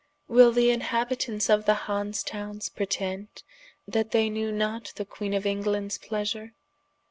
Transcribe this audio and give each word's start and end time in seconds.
will 0.27 0.51
the 0.51 0.71
inhabitants 0.71 1.47
of 1.47 1.65
the 1.65 1.75
Hanse 1.85 2.23
Townes 2.23 2.69
pretend 2.69 3.43
that 3.87 4.09
they 4.09 4.31
knewe 4.31 4.51
not 4.51 4.93
the 4.95 5.05
Queene 5.05 5.35
of 5.35 5.45
Englands 5.45 5.99
pleasure? 5.99 6.55